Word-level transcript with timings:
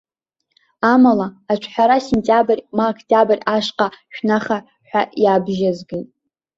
Амала, 0.91 1.27
аҿҳәара 1.51 1.97
сентиабр, 2.05 2.57
ма 2.75 2.85
октиабр 2.91 3.39
ашҟа 3.55 3.87
шәнаха 4.13 4.57
ҳәа 4.87 5.01
иабжьызгеит. 5.23 6.09